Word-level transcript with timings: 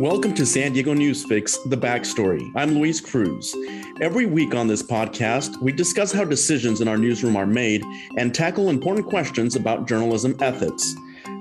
Welcome 0.00 0.32
to 0.36 0.46
San 0.46 0.72
Diego 0.72 0.94
Newsfix, 0.94 1.58
The 1.68 1.76
Backstory. 1.76 2.50
I'm 2.56 2.70
Luis 2.70 3.02
Cruz. 3.02 3.54
Every 4.00 4.24
week 4.24 4.54
on 4.54 4.66
this 4.66 4.82
podcast, 4.82 5.60
we 5.60 5.72
discuss 5.72 6.10
how 6.10 6.24
decisions 6.24 6.80
in 6.80 6.88
our 6.88 6.96
newsroom 6.96 7.36
are 7.36 7.44
made 7.44 7.84
and 8.16 8.34
tackle 8.34 8.70
important 8.70 9.06
questions 9.06 9.56
about 9.56 9.86
journalism 9.86 10.34
ethics. 10.40 10.94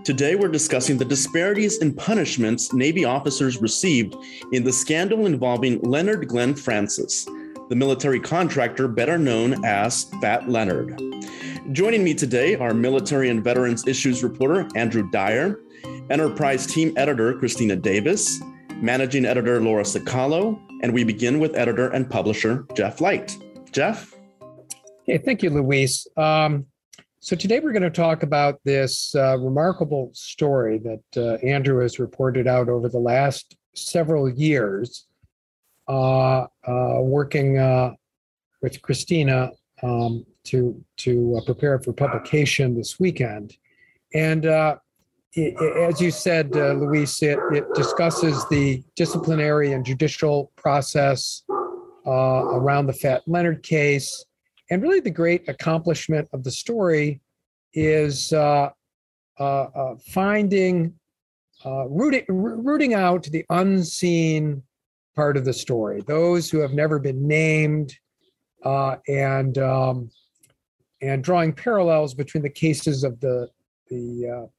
Today, 0.04 0.36
we're 0.36 0.50
discussing 0.50 0.98
the 0.98 1.06
disparities 1.06 1.78
in 1.78 1.94
punishments 1.94 2.74
Navy 2.74 3.06
officers 3.06 3.62
received 3.62 4.18
in 4.52 4.66
the 4.66 4.74
scandal 4.74 5.26
involving 5.26 5.80
Leonard 5.80 6.28
Glenn 6.28 6.54
Francis, 6.54 7.24
the 7.70 7.78
military 7.78 8.20
contractor 8.20 8.90
better 8.90 9.18
known 9.18 9.64
as 9.64 10.04
Fat 10.20 10.50
Leonard. 10.50 11.02
Joining 11.72 12.04
me 12.04 12.14
today 12.14 12.56
are 12.56 12.74
military 12.74 13.30
and 13.30 13.42
veterans 13.42 13.88
issues 13.88 14.22
reporter 14.22 14.68
Andrew 14.76 15.10
Dyer, 15.12 15.62
Enterprise 16.10 16.66
team 16.66 16.92
editor 16.98 17.38
Christina 17.38 17.76
Davis, 17.76 18.42
managing 18.78 19.26
editor 19.26 19.62
Lora 19.62 19.84
Cicalo, 19.84 20.60
and 20.82 20.92
we 20.92 21.04
begin 21.04 21.38
with 21.38 21.56
editor 21.56 21.90
and 21.90 22.10
publisher 22.10 22.66
Jeff 22.74 23.00
Light. 23.00 23.38
Jeff? 23.72 24.16
Hey, 25.06 25.20
thank 25.20 25.44
you, 25.44 25.52
Luis. 25.52 26.08
Um, 26.18 26.66
so 27.20 27.36
today 27.36 27.60
we're 27.60 27.74
going 27.74 27.84
to 27.84 27.92
talk 27.92 28.24
about 28.24 28.60
this 28.64 29.14
uh, 29.14 29.38
remarkable 29.38 30.10
story 30.14 30.80
that 30.80 31.04
uh, 31.16 31.46
Andrew 31.46 31.80
has 31.84 32.00
reported 32.00 32.48
out 32.48 32.70
over 32.70 32.90
the 32.90 32.98
last 32.98 33.56
several 33.76 34.28
years, 34.28 35.06
uh, 35.88 36.48
uh 36.68 36.98
working 37.02 37.60
uh, 37.60 37.92
with 38.64 38.82
Christina 38.82 39.52
um, 39.84 40.26
to 40.46 40.84
to 40.98 41.38
uh, 41.38 41.46
prepare 41.46 41.80
for 41.80 41.94
publication 41.94 42.76
this 42.76 43.00
weekend, 43.00 43.56
and 44.16 44.48
as 45.38 46.02
you 46.02 46.10
said, 46.10 46.56
uh, 46.56 46.74
Luis, 46.74 47.22
it, 47.22 47.38
it, 47.52 47.66
discusses 47.76 48.48
the 48.50 48.84
disciplinary 48.96 49.74
and 49.74 49.86
judicial 49.86 50.52
process 50.56 51.44
uh, 52.08 52.12
around 52.12 52.88
the 52.88 52.94
Fat 52.94 53.22
Leonard 53.28 53.62
case. 53.62 54.26
And 54.72 54.82
really, 54.82 55.00
the 55.00 55.12
great 55.12 55.48
accomplishment 55.48 56.28
of 56.34 56.44
the 56.44 56.52
story 56.52 57.22
is 57.74 58.34
uh, 58.34 58.70
uh, 59.40 59.44
uh 59.44 59.96
finding, 60.12 60.94
uh, 61.64 61.88
rooting, 61.88 62.26
rooting 62.28 62.96
out 62.96 63.24
the 63.24 63.46
unseen 63.52 64.64
part 65.16 65.38
of 65.38 65.46
the 65.46 65.54
story, 65.54 66.02
those 66.08 66.50
who 66.50 66.60
have 66.60 66.74
never 66.74 66.98
been 66.98 67.28
named, 67.28 67.96
and 68.64 69.58
um, 69.60 70.10
and 71.02 71.24
drawing 71.24 71.54
parallels 71.54 72.16
between 72.16 72.42
the 72.42 72.50
cases 72.50 73.04
of 73.04 73.20
the 73.20 73.48
the 73.90 74.50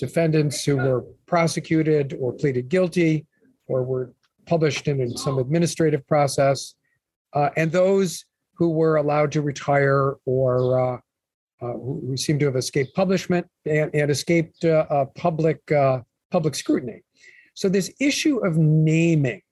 defendants 0.00 0.64
who 0.64 0.76
were 0.76 1.04
prosecuted 1.26 2.16
or 2.20 2.32
pleaded 2.32 2.68
guilty 2.68 3.26
or 3.68 3.84
were 3.84 4.12
published 4.46 4.88
in 4.88 5.16
some 5.16 5.38
administrative 5.38 6.04
process, 6.08 6.74
uh, 7.34 7.50
and 7.56 7.70
those 7.70 8.24
who 8.54 8.70
were 8.70 8.96
allowed 8.96 9.30
to 9.30 9.42
retire 9.42 10.16
or 10.24 10.80
uh, 10.80 10.98
uh, 11.62 11.72
who 11.74 12.16
seem 12.16 12.38
to 12.38 12.46
have 12.46 12.56
escaped 12.56 12.94
punishment 12.94 13.46
and, 13.66 13.90
and 13.94 14.10
escaped 14.10 14.64
uh, 14.64 14.86
uh, 14.90 15.04
public 15.14 15.60
uh, 15.70 16.00
public 16.30 16.54
scrutiny. 16.54 17.02
So 17.54 17.68
this 17.68 17.92
issue 18.00 18.44
of 18.44 18.56
naming 18.56 19.42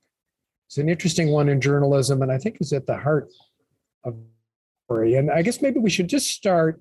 is 0.71 0.79
an 0.79 0.89
interesting 0.89 1.29
one 1.29 1.49
in 1.49 1.61
journalism, 1.61 2.23
and 2.23 2.33
I 2.33 2.39
think 2.39 2.57
is 2.61 2.73
at 2.73 2.87
the 2.87 2.97
heart 2.97 3.29
of 4.05 4.15
the 4.15 4.25
story. 4.87 5.15
And 5.17 5.31
I 5.31 5.43
guess 5.43 5.61
maybe 5.61 5.79
we 5.81 5.91
should 5.91 6.09
just 6.09 6.29
start. 6.29 6.81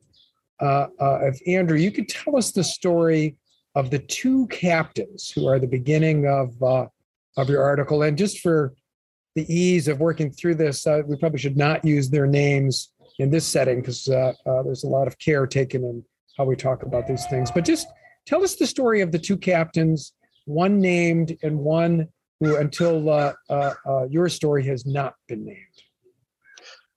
if 0.61 1.37
Andrew, 1.47 1.77
you 1.77 1.91
could 1.91 2.09
tell 2.09 2.37
us 2.37 2.51
the 2.51 2.63
story 2.63 3.35
of 3.77 3.91
the 3.91 3.99
two 3.99 4.47
captains 4.47 5.29
who 5.29 5.47
are 5.47 5.59
the 5.59 5.67
beginning 5.67 6.25
of 6.25 6.61
uh, 6.63 6.87
of 7.37 7.47
your 7.47 7.61
article. 7.61 8.01
And 8.01 8.17
just 8.17 8.39
for 8.39 8.73
the 9.35 9.45
ease 9.53 9.87
of 9.87 9.99
working 9.99 10.31
through 10.31 10.55
this, 10.55 10.87
uh, 10.87 11.03
we 11.05 11.15
probably 11.15 11.37
should 11.37 11.57
not 11.57 11.85
use 11.85 12.09
their 12.09 12.25
names 12.25 12.89
in 13.19 13.29
this 13.29 13.45
setting 13.45 13.81
because 13.81 14.09
uh, 14.09 14.33
uh, 14.47 14.63
there's 14.63 14.83
a 14.83 14.87
lot 14.87 15.05
of 15.05 15.19
care 15.19 15.45
taken 15.45 15.83
in 15.83 16.03
how 16.35 16.45
we 16.45 16.55
talk 16.55 16.81
about 16.81 17.05
these 17.05 17.27
things. 17.27 17.51
But 17.51 17.65
just 17.65 17.87
tell 18.25 18.43
us 18.43 18.55
the 18.55 18.65
story 18.65 19.01
of 19.01 19.11
the 19.11 19.19
two 19.19 19.37
captains, 19.37 20.13
one 20.45 20.81
named 20.81 21.37
and 21.43 21.59
one 21.59 22.07
who, 22.39 22.57
until 22.57 23.07
uh, 23.11 23.33
uh, 23.47 24.07
your 24.09 24.27
story, 24.27 24.65
has 24.65 24.87
not 24.87 25.13
been 25.27 25.45
named. 25.45 25.77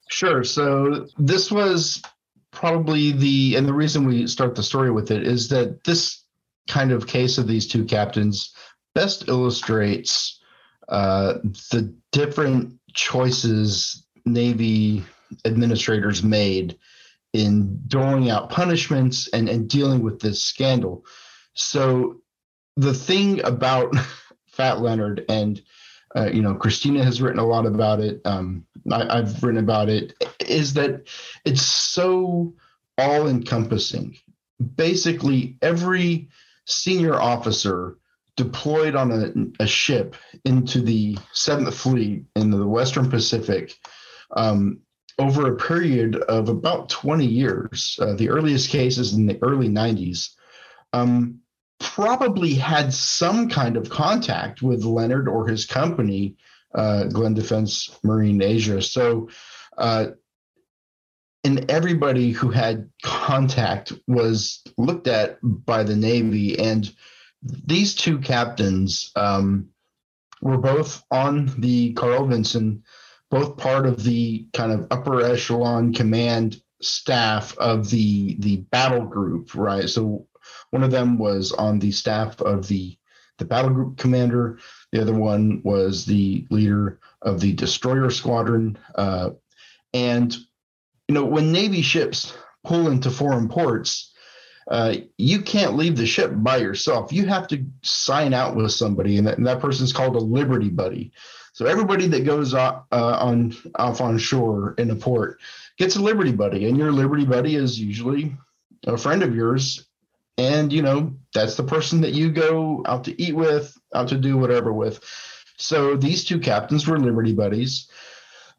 Sure. 0.09 0.43
So 0.45 1.07
this 1.19 1.53
was 1.53 2.03
probably 2.53 3.13
the 3.13 3.57
and 3.57 3.69
the 3.69 3.75
reason 3.75 4.07
we 4.07 4.27
start 4.27 4.55
the 4.55 4.63
story 4.63 4.91
with 4.91 5.11
it 5.11 5.27
is 5.27 5.49
that 5.51 5.85
this 5.85 6.20
kind 6.71 6.93
of 6.93 7.07
case 7.07 7.37
of 7.37 7.49
these 7.49 7.67
two 7.67 7.85
captains 7.85 8.55
best 8.95 9.29
illustrates 9.29 10.41
uh, 10.89 11.35
the 11.71 11.95
different 12.13 12.79
choices 12.93 14.07
Navy 14.25 15.05
administrators 15.45 16.23
made 16.23 16.79
in 17.33 17.81
doling 17.87 18.31
out 18.31 18.51
punishments 18.51 19.29
and, 19.29 19.49
and 19.49 19.69
dealing 19.69 20.03
with 20.03 20.21
this 20.21 20.43
scandal. 20.43 21.05
So 21.55 22.21
the 22.77 22.95
thing 22.95 23.45
about 23.45 23.95
Fat 24.49 24.81
Leonard 24.81 25.25
and 25.29 25.63
uh, 26.17 26.29
you 26.33 26.43
know 26.43 26.55
Christina 26.55 27.05
has 27.05 27.23
written 27.23 27.39
a 27.39 27.47
lot 27.47 27.67
about 27.67 28.01
it. 28.01 28.21
Um, 28.25 28.67
I, 28.91 29.19
I've 29.19 29.43
written 29.45 29.63
about 29.63 29.89
it. 29.89 30.13
Is 30.41 30.75
that 30.75 31.07
it's 31.45 31.63
so 31.63 32.53
all 32.99 33.29
encompassing. 33.29 34.17
Basically, 34.75 35.57
every 35.63 36.29
senior 36.67 37.15
officer 37.21 37.97
deployed 38.37 38.95
on 38.95 39.13
a, 39.13 39.63
a 39.63 39.67
ship 39.67 40.17
into 40.45 40.81
the 40.81 41.19
Seventh 41.33 41.75
Fleet 41.75 42.25
in 42.37 42.51
the 42.51 42.67
Western 42.67 43.11
Pacific 43.11 43.75
um, 44.37 44.81
over 45.19 45.53
a 45.53 45.57
period 45.57 46.17
of 46.17 46.49
about 46.49 46.89
20 46.89 47.27
years. 47.27 47.99
Uh, 48.01 48.15
the 48.15 48.31
earliest 48.31 48.71
cases 48.71 49.13
in 49.13 49.27
the 49.27 49.39
early 49.43 49.69
90s. 49.69 50.31
Um, 50.93 51.41
probably 51.81 52.55
had 52.55 52.93
some 52.93 53.49
kind 53.49 53.77
of 53.77 53.91
contact 53.91 54.63
with 54.63 54.85
Leonard 54.85 55.29
or 55.29 55.47
his 55.47 55.65
company, 55.65 56.37
uh, 56.75 57.05
Glenn 57.05 57.35
Defense 57.35 57.99
Marine 58.05 58.43
Asia. 58.43 58.81
So 58.83 59.29
uh, 59.77 60.09
and 61.45 61.71
everybody 61.71 62.33
who 62.33 62.51
had 62.51 62.91
contact 63.03 63.93
was 64.07 64.63
looked 64.77 65.09
at 65.09 65.39
by 65.43 65.83
the 65.83 65.97
Navy. 65.97 66.59
And 66.59 66.93
these 67.43 67.95
two 67.95 68.19
captains 68.19 69.11
um, 69.17 69.69
were 70.43 70.59
both 70.59 71.03
on 71.11 71.53
the 71.59 71.93
Carl 71.95 72.27
Vinson, 72.27 72.83
both 73.31 73.57
part 73.57 73.87
of 73.87 74.03
the 74.05 74.47
kind 74.53 74.73
of 74.73 74.87
upper 74.91 75.23
echelon 75.23 75.95
command 75.95 76.61
staff 76.83 77.57
of 77.59 77.91
the 77.91 78.37
the 78.39 78.57
battle 78.57 79.05
group, 79.05 79.55
right? 79.55 79.89
So 79.89 80.27
one 80.71 80.83
of 80.83 80.91
them 80.91 81.19
was 81.19 81.53
on 81.53 81.79
the 81.79 81.93
staff 81.93 82.41
of 82.41 82.69
the 82.69 82.97
the 83.39 83.45
battle 83.47 83.71
group 83.71 83.97
commander. 83.97 84.59
The 84.93 85.01
other 85.01 85.15
one 85.15 85.63
was 85.65 86.05
the 86.05 86.47
leader 86.51 87.01
of 87.23 87.41
the 87.41 87.55
destroyer 87.55 88.11
squadron. 88.11 88.79
Uh, 88.95 89.31
and 89.95 90.37
you 91.11 91.15
know, 91.15 91.25
when 91.25 91.51
Navy 91.51 91.83
ships 91.83 92.33
pull 92.63 92.87
into 92.87 93.11
foreign 93.11 93.49
ports, 93.49 94.13
uh, 94.71 94.95
you 95.19 95.43
can't 95.43 95.75
leave 95.75 95.97
the 95.97 96.07
ship 96.07 96.31
by 96.37 96.59
yourself. 96.59 97.13
You 97.13 97.27
have 97.27 97.49
to 97.49 97.67
sign 97.83 98.33
out 98.33 98.55
with 98.55 98.71
somebody, 98.71 99.17
and 99.17 99.27
that, 99.27 99.37
and 99.37 99.45
that 99.49 99.59
person's 99.59 99.93
called 99.93 100.15
a 100.15 100.21
Liberty 100.21 100.69
Buddy. 100.69 101.11
So 101.53 101.67
everybody 101.67 102.07
that 102.07 102.25
goes 102.25 102.55
off, 102.55 102.85
uh, 102.93 103.17
on 103.19 103.57
off 103.75 104.01
on 104.01 104.19
shore 104.19 104.77
in 104.79 104.89
a 104.93 104.95
port 104.95 105.41
gets 105.79 105.97
a 105.97 106.01
Liberty 106.01 106.31
Buddy, 106.31 106.69
and 106.69 106.79
your 106.79 106.93
Liberty 106.93 107.25
Buddy 107.25 107.57
is 107.57 107.77
usually 107.77 108.37
a 108.87 108.97
friend 108.97 109.25
of 109.25 109.35
yours, 109.35 109.89
and 110.39 110.73
you 110.73 110.83
know 110.83 111.13
that's 111.35 111.57
the 111.57 111.65
person 111.65 112.03
that 112.03 112.13
you 112.13 112.31
go 112.31 112.85
out 112.87 113.03
to 113.03 113.21
eat 113.21 113.35
with, 113.35 113.77
out 113.97 114.07
to 114.11 114.17
do 114.17 114.39
whatever 114.39 114.73
with. 114.73 115.03
So 115.57 115.97
these 115.97 116.25
two 116.25 116.39
captains 116.39 116.87
were 116.87 117.01
Liberty 117.01 117.33
Buddies. 117.33 117.91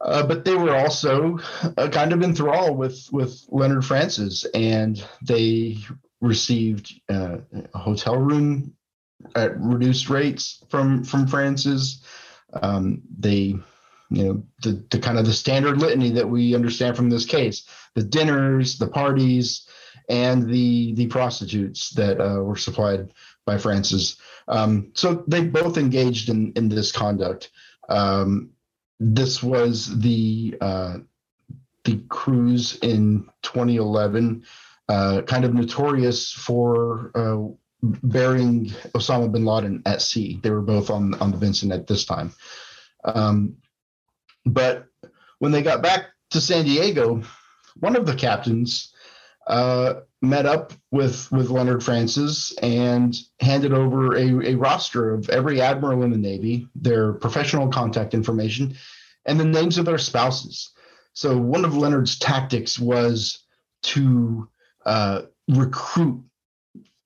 Uh, 0.04 0.26
but 0.26 0.44
they 0.46 0.56
were 0.56 0.76
also 0.76 1.38
uh, 1.78 1.88
kind 1.90 2.12
of 2.14 2.24
enthralled 2.24 2.78
with 2.78 3.08
with 3.12 3.46
Leonard 3.50 3.86
Francis, 3.86 4.46
and 4.54 5.04
they 5.22 5.78
received 6.22 6.94
uh, 7.10 7.38
a 7.74 7.78
hotel 7.78 8.18
room 8.18 8.74
at 9.36 9.60
reduced 9.60 10.10
rates 10.10 10.64
from 10.70 11.04
from 11.04 11.28
Francis. 11.28 12.04
Um, 12.62 13.02
they, 13.18 13.56
you 14.10 14.24
know, 14.24 14.44
the, 14.62 14.84
the 14.90 15.00
kind 15.00 15.18
of 15.18 15.26
the 15.26 15.34
standard 15.34 15.78
litany 15.78 16.10
that 16.12 16.28
we 16.28 16.56
understand 16.56 16.96
from 16.96 17.10
this 17.10 17.26
case: 17.26 17.68
the 17.94 18.04
dinners, 18.04 18.78
the 18.78 18.88
parties, 18.88 19.68
and 20.10 20.50
the 20.50 20.94
the 20.96 21.08
prostitutes 21.08 21.92
that 21.92 22.20
uh, 22.20 22.42
were 22.42 22.58
supplied 22.58 23.14
by 23.46 23.58
Francis. 23.58 24.18
Um, 24.48 24.92
so 24.96 25.24
they 25.28 25.46
both 25.46 25.78
engaged 25.78 26.30
in 26.30 26.54
in 26.56 26.70
this 26.70 26.92
conduct. 26.92 27.52
Um, 27.88 28.52
this 29.04 29.42
was 29.42 30.00
the 30.00 30.56
uh, 30.62 30.98
the 31.84 32.04
cruise 32.08 32.78
in 32.84 33.28
2011, 33.42 34.44
uh, 34.88 35.24
kind 35.24 35.44
of 35.44 35.56
notorious 35.56 36.32
for 36.32 37.12
uh, 37.16 37.48
burying 37.82 38.68
Osama 38.94 39.32
bin 39.32 39.44
Laden 39.44 39.82
at 39.88 40.04
sea. 40.04 40.40
They 40.44 40.52
were 40.52 40.62
both 40.62 40.92
on 40.92 41.16
on 41.16 41.32
the 41.32 41.38
Vinson 41.38 41.72
at 41.72 41.88
this 41.88 42.06
time. 42.06 42.32
Um, 43.04 43.58
but 44.46 44.86
when 45.40 45.52
they 45.52 45.64
got 45.64 45.82
back 45.82 46.10
to 46.30 46.40
San 46.40 46.66
Diego, 46.66 47.24
one 47.80 47.96
of 47.96 48.06
the 48.06 48.16
captains 48.16 48.94
uh, 49.48 49.96
met 50.22 50.46
up 50.46 50.74
with 50.92 51.32
with 51.32 51.50
Leonard 51.50 51.84
Francis 51.84 52.56
and 52.62 53.18
handed 53.40 53.74
over 53.74 54.16
a, 54.16 54.52
a 54.52 54.56
roster 54.56 55.14
of 55.14 55.30
every 55.30 55.62
admiral 55.62 56.04
in 56.04 56.12
the 56.12 56.18
Navy, 56.18 56.68
their 56.76 57.14
professional 57.14 57.70
contact 57.70 58.14
information, 58.14 58.76
and 59.26 59.40
the 59.40 59.46
names 59.46 59.78
of 59.78 59.86
their 59.86 59.98
spouses. 59.98 60.72
So 61.14 61.38
one 61.38 61.66
of 61.66 61.76
Leonard's 61.76 62.18
tactics 62.18 62.80
was 62.80 63.40
to 63.84 64.48
uh, 64.86 65.24
recruit 65.48 66.24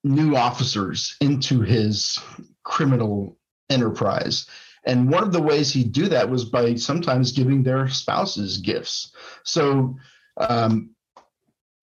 new 0.04 0.36
officers 0.36 1.16
into 1.20 1.62
his 1.62 2.18
criminal 2.62 3.36
enterprise. 3.70 4.46
And 4.84 5.10
one 5.10 5.24
of 5.24 5.32
the 5.32 5.42
ways 5.42 5.72
he'd 5.72 5.90
do 5.92 6.08
that 6.08 6.30
was 6.30 6.44
by 6.44 6.76
sometimes 6.76 7.32
giving 7.32 7.64
their 7.64 7.88
spouses 7.88 8.58
gifts. 8.58 9.12
So 9.42 9.96
um, 10.36 10.90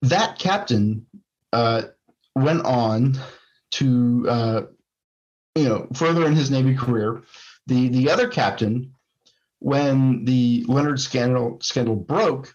that 0.00 0.38
captain 0.38 1.06
went 2.34 2.64
on 2.64 3.18
to, 3.72 4.26
uh, 4.28 4.62
you 5.54 5.68
know, 5.68 5.88
further 5.94 6.26
in 6.26 6.34
his 6.34 6.50
Navy 6.50 6.74
career. 6.74 7.22
The 7.66 7.88
the 7.88 8.10
other 8.10 8.28
captain, 8.28 8.94
when 9.58 10.24
the 10.24 10.64
Leonard 10.68 11.00
scandal 11.00 11.58
scandal 11.60 11.96
broke, 11.96 12.54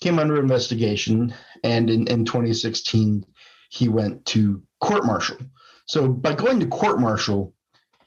came 0.00 0.18
under 0.18 0.40
investigation, 0.40 1.34
and 1.62 1.88
in, 1.90 2.06
in 2.08 2.24
2016 2.24 3.24
he 3.70 3.88
went 3.88 4.26
to 4.26 4.62
court 4.80 5.06
martial. 5.06 5.38
So 5.86 6.08
by 6.08 6.34
going 6.34 6.60
to 6.60 6.66
court 6.66 7.00
martial, 7.00 7.54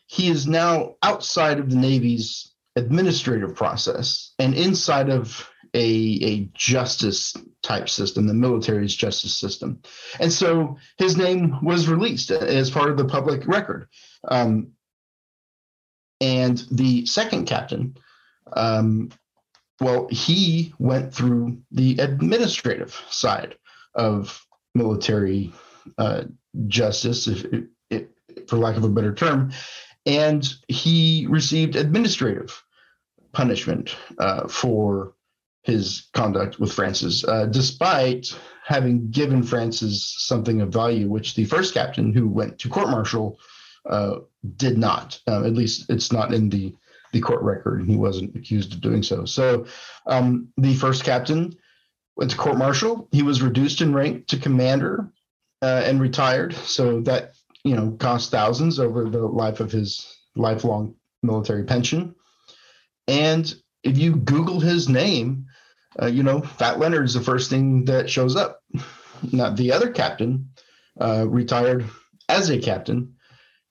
he 0.07 0.27
is 0.27 0.45
now 0.45 0.95
outside 1.01 1.59
of 1.59 1.69
the 1.69 1.75
Navy's 1.75 2.53
administrative 2.75 3.55
process 3.55 4.33
and 4.37 4.53
inside 4.53 5.09
of 5.09 5.49
a, 5.75 6.19
a 6.23 6.49
justice 6.53 7.35
type 7.61 7.89
system, 7.89 8.25
the 8.25 8.33
military's 8.33 8.95
justice 8.95 9.37
system. 9.37 9.81
And 10.19 10.31
so 10.31 10.77
his 10.97 11.17
name 11.17 11.57
was 11.61 11.89
released 11.89 12.31
as 12.31 12.71
part 12.71 12.89
of 12.89 12.97
the 12.97 13.05
public 13.05 13.45
record. 13.45 13.89
Um, 14.27 14.71
and 16.21 16.65
the 16.71 17.05
second 17.05 17.45
captain, 17.45 17.97
um, 18.53 19.11
well, 19.81 20.07
he 20.09 20.73
went 20.79 21.13
through 21.13 21.57
the 21.71 21.99
administrative 21.99 22.99
side 23.09 23.55
of 23.93 24.45
military 24.73 25.53
uh, 25.97 26.23
justice, 26.67 27.27
if, 27.27 27.45
if, 27.89 28.03
for 28.47 28.55
lack 28.57 28.77
of 28.77 28.85
a 28.85 28.89
better 28.89 29.13
term, 29.13 29.51
and 30.05 30.53
he 30.69 31.27
received 31.29 31.75
administrative 31.75 32.63
punishment 33.33 33.97
uh, 34.19 34.47
for 34.47 35.15
his 35.65 36.09
conduct 36.13 36.59
with 36.59 36.71
Francis, 36.71 37.25
uh, 37.27 37.47
despite 37.47 38.27
having 38.63 39.09
given 39.09 39.41
Francis 39.41 40.15
something 40.19 40.61
of 40.61 40.71
value, 40.71 41.09
which 41.09 41.33
the 41.33 41.45
first 41.45 41.73
captain 41.73 42.13
who 42.13 42.27
went 42.27 42.59
to 42.59 42.69
court 42.69 42.89
martial 42.89 43.39
uh, 43.89 44.17
did 44.57 44.77
not. 44.77 45.19
Uh, 45.27 45.43
at 45.43 45.53
least 45.53 45.89
it's 45.89 46.11
not 46.11 46.33
in 46.33 46.49
the 46.49 46.73
the 47.13 47.21
court 47.21 47.41
record, 47.41 47.79
and 47.79 47.89
he 47.89 47.95
wasn't 47.95 48.35
accused 48.35 48.73
of 48.73 48.81
doing 48.81 49.01
so. 49.01 49.25
So, 49.25 49.65
um, 50.05 50.49
the 50.57 50.75
first 50.75 51.03
captain 51.03 51.55
went 52.17 52.31
to 52.31 52.37
court 52.37 52.57
martial. 52.57 53.07
He 53.11 53.23
was 53.23 53.41
reduced 53.41 53.81
in 53.81 53.93
rank 53.93 54.27
to 54.27 54.37
commander 54.37 55.09
uh, 55.61 55.83
and 55.85 56.01
retired. 56.01 56.53
So 56.55 57.01
that 57.01 57.33
you 57.63 57.75
know 57.75 57.91
cost 57.99 58.31
thousands 58.31 58.79
over 58.79 59.09
the 59.09 59.25
life 59.25 59.59
of 59.61 59.71
his 59.71 60.15
lifelong 60.35 60.95
military 61.23 61.63
pension. 61.63 62.15
And 63.07 63.53
if 63.83 63.97
you 63.97 64.15
Google 64.15 64.59
his 64.59 64.89
name, 64.89 65.45
uh, 66.01 66.07
you 66.07 66.23
know 66.23 66.41
Fat 66.41 66.79
Leonard 66.79 67.05
is 67.05 67.13
the 67.13 67.21
first 67.21 67.49
thing 67.49 67.85
that 67.85 68.09
shows 68.09 68.35
up. 68.35 68.61
Not 69.31 69.55
the 69.55 69.71
other 69.71 69.91
captain, 69.91 70.49
uh, 70.99 71.25
retired 71.27 71.85
as 72.27 72.49
a 72.49 72.59
captain, 72.59 73.15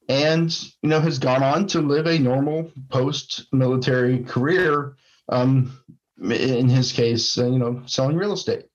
and 0.09 0.51
you 0.83 0.89
know 0.89 1.01
has 1.01 1.19
gone 1.19 1.43
on 1.43 1.67
to 1.69 1.81
live 1.81 2.07
a 2.07 2.19
normal 2.19 2.73
post-military 2.89 4.25
career. 4.25 4.97
Um, 5.29 5.79
in 6.21 6.69
his 6.69 6.93
case, 6.93 7.37
uh, 7.39 7.47
you 7.47 7.59
know, 7.59 7.83
selling 7.87 8.17
real 8.17 8.33
estate. 8.33 8.67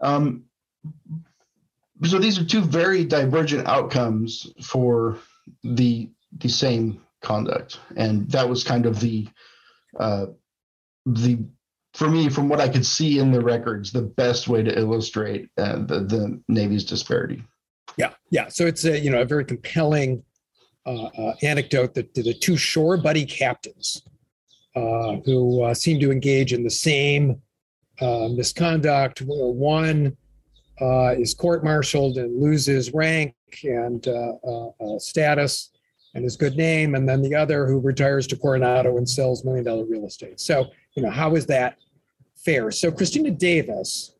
Um, 0.00 0.44
so 2.04 2.18
these 2.18 2.38
are 2.38 2.44
two 2.44 2.60
very 2.60 3.04
divergent 3.04 3.68
outcomes 3.68 4.52
for 4.62 5.18
the 5.62 6.10
the 6.38 6.48
same 6.48 7.00
conduct, 7.20 7.78
and 7.96 8.28
that 8.30 8.48
was 8.48 8.64
kind 8.64 8.86
of 8.86 9.00
the 9.00 9.28
uh, 9.98 10.26
the 11.06 11.44
for 11.94 12.08
me, 12.08 12.28
from 12.28 12.48
what 12.48 12.60
I 12.60 12.68
could 12.68 12.86
see 12.86 13.18
in 13.18 13.30
the 13.30 13.40
records, 13.40 13.92
the 13.92 14.02
best 14.02 14.48
way 14.48 14.62
to 14.62 14.78
illustrate 14.78 15.48
uh, 15.58 15.76
the 15.76 16.00
the 16.00 16.40
Navy's 16.48 16.84
disparity. 16.84 17.42
Yeah, 17.96 18.12
yeah. 18.30 18.48
So 18.48 18.66
it's 18.66 18.84
a 18.84 18.98
you 18.98 19.10
know 19.10 19.20
a 19.20 19.24
very 19.24 19.44
compelling 19.44 20.22
uh, 20.86 21.04
uh, 21.04 21.34
anecdote 21.42 21.94
that 21.94 22.14
the 22.14 22.34
two 22.34 22.56
shore 22.56 22.96
buddy 22.96 23.24
captains 23.24 24.02
uh, 24.74 25.16
who 25.24 25.62
uh, 25.62 25.74
seem 25.74 26.00
to 26.00 26.10
engage 26.10 26.52
in 26.52 26.64
the 26.64 26.70
same 26.70 27.40
uh, 28.00 28.28
misconduct. 28.28 29.22
One 29.24 30.16
is 30.80 31.34
court-martialed 31.34 32.16
and 32.16 32.42
loses 32.42 32.92
rank 32.92 33.34
and 33.62 34.04
status 34.98 35.70
and 36.14 36.24
his 36.24 36.36
good 36.36 36.56
name, 36.56 36.94
and 36.94 37.08
then 37.08 37.22
the 37.22 37.34
other 37.34 37.66
who 37.66 37.78
retires 37.78 38.26
to 38.26 38.36
Coronado 38.36 38.96
and 38.96 39.08
sells 39.08 39.44
million-dollar 39.44 39.84
real 39.84 40.06
estate. 40.06 40.40
So, 40.40 40.66
you 40.94 41.02
know, 41.02 41.10
how 41.10 41.34
is 41.34 41.46
that 41.46 41.78
fair? 42.36 42.70
So, 42.70 42.90
Christina 42.90 43.30
Davis, 43.30 44.14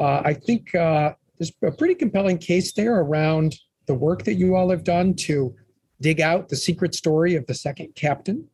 I 0.00 0.34
think 0.34 0.70
there's 0.72 1.52
a 1.62 1.70
pretty 1.70 1.94
compelling 1.94 2.38
case 2.38 2.72
there 2.72 3.00
around 3.00 3.56
the 3.86 3.94
work 3.94 4.24
that 4.24 4.34
you 4.34 4.56
all 4.56 4.70
have 4.70 4.84
done 4.84 5.14
to 5.14 5.54
dig 6.00 6.20
out 6.20 6.48
the 6.48 6.56
secret 6.56 6.94
story 6.94 7.34
of 7.36 7.46
the 7.46 7.54
second 7.54 7.94
captain 7.94 8.48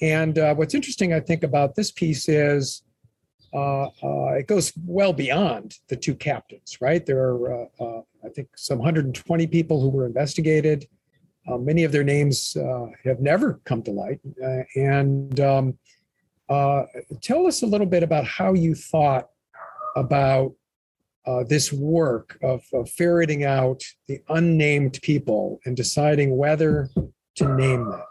and 0.00 0.38
uh, 0.38 0.54
what's 0.54 0.74
interesting, 0.74 1.12
I 1.12 1.20
think, 1.20 1.42
about 1.42 1.74
this 1.74 1.90
piece 1.90 2.28
is 2.28 2.82
uh, 3.54 3.84
uh, 4.02 4.32
it 4.34 4.46
goes 4.46 4.72
well 4.84 5.12
beyond 5.12 5.76
the 5.88 5.96
two 5.96 6.14
captains, 6.14 6.78
right? 6.80 7.04
There 7.04 7.20
are, 7.20 7.62
uh, 7.62 7.66
uh, 7.80 8.02
I 8.24 8.28
think, 8.28 8.48
some 8.56 8.78
120 8.78 9.46
people 9.46 9.80
who 9.80 9.88
were 9.88 10.06
investigated. 10.06 10.86
Uh, 11.48 11.56
many 11.56 11.84
of 11.84 11.92
their 11.92 12.04
names 12.04 12.56
have 13.04 13.20
never 13.20 13.60
come 13.64 13.82
to 13.84 13.92
light. 13.92 14.20
and 14.74 15.38
um, 15.40 15.78
tell 16.48 17.46
us 17.46 17.62
a 17.62 17.66
little 17.66 17.86
bit 17.86 18.02
about 18.02 18.24
how 18.24 18.52
you 18.52 18.74
thought 18.74 19.28
about 19.96 20.52
this 21.48 21.72
work 21.72 22.38
of, 22.42 22.62
of 22.72 22.88
ferreting 22.90 23.44
out 23.44 23.82
the 24.06 24.20
unnamed 24.28 25.00
people 25.02 25.58
and 25.64 25.76
deciding 25.76 26.36
whether 26.36 26.88
to 27.36 27.56
name 27.56 27.90
them. 27.90 28.02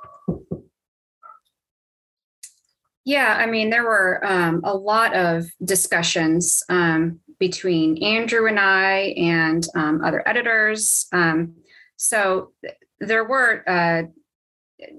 Yeah, 3.06 3.36
I 3.38 3.46
mean, 3.46 3.70
there 3.70 3.84
were 3.84 4.26
um, 4.26 4.62
a 4.64 4.76
lot 4.76 5.16
of 5.16 5.46
discussions 5.64 6.64
um, 6.70 7.20
between 7.40 8.02
Andrew 8.04 8.48
and 8.48 8.60
I 8.60 9.14
and 9.16 9.66
um, 9.76 10.04
other 10.04 10.28
editors. 10.28 11.06
Um, 11.14 11.54
so 11.98 12.52
there 13.00 13.24
were, 13.24 13.64
uh, 13.70 14.10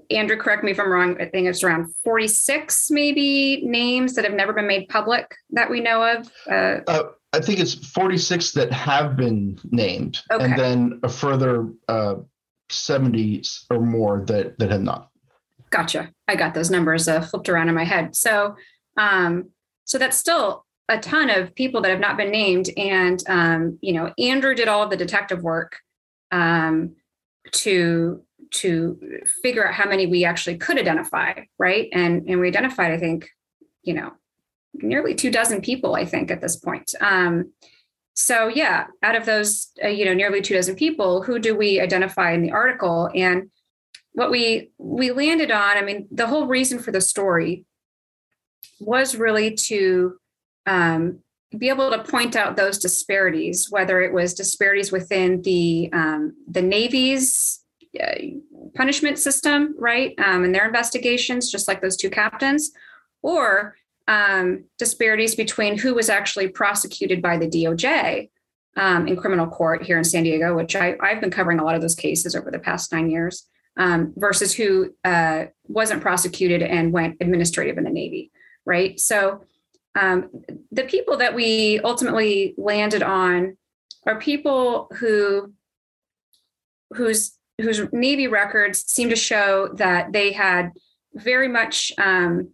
Andrew, 0.09 0.37
correct 0.37 0.63
me 0.63 0.71
if 0.71 0.79
I'm 0.79 0.91
wrong, 0.91 1.21
I 1.21 1.25
think 1.25 1.47
it's 1.47 1.63
around 1.63 1.93
46 2.03 2.89
maybe 2.89 3.61
names 3.63 4.15
that 4.15 4.25
have 4.25 4.33
never 4.33 4.53
been 4.53 4.67
made 4.67 4.89
public 4.89 5.35
that 5.51 5.69
we 5.69 5.81
know 5.81 6.03
of. 6.03 6.31
Uh, 6.49 6.81
uh, 6.87 7.09
I 7.33 7.39
think 7.39 7.59
it's 7.59 7.73
46 7.73 8.51
that 8.53 8.71
have 8.71 9.15
been 9.15 9.59
named, 9.65 10.21
okay. 10.31 10.45
and 10.45 10.57
then 10.57 10.99
a 11.03 11.09
further 11.09 11.69
uh, 11.87 12.15
70 12.69 13.43
or 13.69 13.81
more 13.81 14.23
that, 14.25 14.57
that 14.57 14.71
have 14.71 14.81
not. 14.81 15.09
Gotcha. 15.69 16.11
I 16.27 16.35
got 16.35 16.53
those 16.53 16.71
numbers 16.71 17.07
uh, 17.07 17.21
flipped 17.21 17.49
around 17.49 17.69
in 17.69 17.75
my 17.75 17.83
head. 17.83 18.15
So, 18.15 18.55
um, 18.97 19.49
so 19.85 19.97
that's 19.97 20.17
still 20.17 20.65
a 20.89 20.97
ton 20.97 21.29
of 21.29 21.53
people 21.53 21.81
that 21.81 21.91
have 21.91 21.99
not 21.99 22.17
been 22.17 22.31
named. 22.31 22.69
And 22.77 23.21
um, 23.27 23.77
you 23.81 23.93
know, 23.93 24.13
Andrew 24.17 24.55
did 24.55 24.67
all 24.67 24.83
of 24.83 24.89
the 24.89 24.97
detective 24.97 25.43
work 25.43 25.77
um, 26.31 26.95
to 27.51 28.23
to 28.51 29.21
figure 29.41 29.67
out 29.67 29.73
how 29.73 29.87
many 29.87 30.05
we 30.05 30.25
actually 30.25 30.57
could 30.57 30.79
identify, 30.79 31.33
right? 31.57 31.89
And 31.93 32.27
and 32.27 32.39
we 32.39 32.47
identified, 32.47 32.91
I 32.91 32.97
think, 32.97 33.29
you 33.83 33.93
know, 33.93 34.13
nearly 34.73 35.15
two 35.15 35.31
dozen 35.31 35.61
people. 35.61 35.95
I 35.95 36.05
think 36.05 36.31
at 36.31 36.41
this 36.41 36.55
point. 36.55 36.93
Um, 37.01 37.53
so 38.13 38.47
yeah, 38.47 38.87
out 39.03 39.15
of 39.15 39.25
those, 39.25 39.69
uh, 39.83 39.89
you 39.89 40.05
know, 40.05 40.13
nearly 40.13 40.41
two 40.41 40.55
dozen 40.55 40.75
people, 40.75 41.21
who 41.21 41.37
do 41.37 41.55
we 41.55 41.79
identify 41.79 42.31
in 42.31 42.41
the 42.41 42.51
article? 42.51 43.09
And 43.13 43.51
what 44.13 44.31
we 44.31 44.71
we 44.79 45.11
landed 45.11 45.51
on 45.51 45.77
i 45.77 45.81
mean 45.83 46.07
the 46.09 46.25
whole 46.25 46.47
reason 46.47 46.79
for 46.79 46.91
the 46.91 46.99
story 46.99 47.67
was 48.79 49.15
really 49.15 49.53
to 49.53 50.17
um, 50.65 51.19
be 51.57 51.69
able 51.69 51.89
to 51.91 52.03
point 52.03 52.35
out 52.35 52.55
those 52.55 52.77
disparities, 52.77 53.71
whether 53.71 54.01
it 54.01 54.13
was 54.13 54.33
disparities 54.33 54.91
within 54.91 55.41
the 55.43 55.89
um, 55.93 56.35
the 56.47 56.61
Navy's 56.61 57.61
punishment 58.75 59.19
system, 59.19 59.75
right, 59.77 60.13
um, 60.19 60.43
and 60.43 60.53
their 60.53 60.65
investigations, 60.65 61.51
just 61.51 61.67
like 61.67 61.81
those 61.81 61.97
two 61.97 62.09
captains, 62.09 62.71
or 63.21 63.75
um, 64.07 64.65
disparities 64.77 65.35
between 65.35 65.77
who 65.77 65.93
was 65.93 66.09
actually 66.09 66.47
prosecuted 66.47 67.21
by 67.21 67.37
the 67.37 67.47
DOJ 67.47 68.29
um, 68.77 69.07
in 69.07 69.17
criminal 69.17 69.47
court 69.47 69.83
here 69.83 69.97
in 69.97 70.03
San 70.03 70.23
Diego, 70.23 70.55
which 70.55 70.75
I, 70.75 70.95
have 71.01 71.21
been 71.21 71.31
covering 71.31 71.59
a 71.59 71.63
lot 71.63 71.75
of 71.75 71.81
those 71.81 71.95
cases 71.95 72.35
over 72.35 72.51
the 72.51 72.59
past 72.59 72.91
nine 72.91 73.09
years, 73.09 73.47
um, 73.75 74.13
versus 74.15 74.53
who 74.53 74.93
uh, 75.03 75.45
wasn't 75.67 76.01
prosecuted 76.01 76.61
and 76.61 76.93
went 76.93 77.17
administrative 77.21 77.77
in 77.77 77.83
the 77.83 77.89
Navy, 77.89 78.31
right? 78.65 78.99
So 78.99 79.41
um, 79.99 80.29
the 80.71 80.83
people 80.83 81.17
that 81.17 81.35
we 81.35 81.79
ultimately 81.79 82.53
landed 82.57 83.03
on 83.03 83.57
are 84.05 84.19
people 84.19 84.89
who 84.99 85.53
whose 86.91 87.36
whose 87.61 87.81
Navy 87.91 88.27
records 88.27 88.83
seem 88.83 89.09
to 89.09 89.15
show 89.15 89.69
that 89.75 90.11
they 90.13 90.31
had 90.31 90.71
very 91.13 91.47
much 91.47 91.91
um, 91.97 92.49